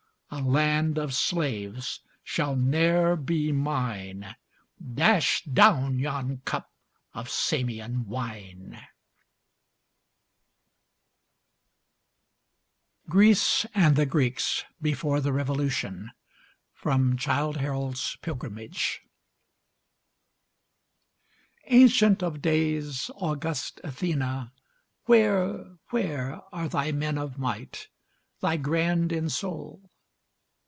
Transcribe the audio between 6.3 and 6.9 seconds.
cup